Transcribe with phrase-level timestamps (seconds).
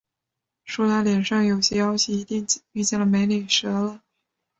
[0.63, 4.01] 说他脸上有些妖气，一定遇见“美女蛇”了